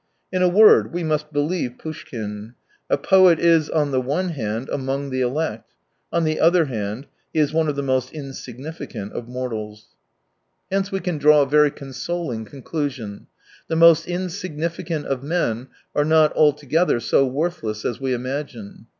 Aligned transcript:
In 0.31 0.41
a 0.41 0.49
word, 0.49 0.91
we 0.91 1.03
must 1.03 1.31
believe 1.31 1.75
Poushkin. 1.77 2.55
A 2.89 2.97
poet 2.97 3.37
is, 3.37 3.69
on 3.69 3.91
the 3.91 4.01
one 4.01 4.29
hand, 4.29 4.67
among 4.69 5.11
the 5.11 5.21
elect; 5.21 5.73
on 6.11 6.23
the 6.23 6.39
other 6.39 6.65
hand, 6.65 7.05
he 7.31 7.39
is 7.39 7.53
one 7.53 7.67
of 7.67 7.75
the 7.75 7.83
most 7.83 8.11
insignificant 8.11 9.13
oFmortals. 9.13 9.93
151 10.69 10.69
Hence 10.71 10.91
we 10.91 10.99
can 11.01 11.17
draw 11.19 11.43
a 11.43 11.47
very 11.47 11.69
consoling 11.69 12.45
con 12.45 12.63
clusion: 12.63 13.27
the 13.67 13.75
most 13.75 14.07
insignificant 14.07 15.05
of 15.05 15.21
men 15.21 15.67
are 15.95 16.03
not 16.03 16.35
altogether 16.35 16.99
so 16.99 17.27
worthless 17.27 17.85
as 17.85 18.01
we 18.01 18.11
imagine. 18.11 18.87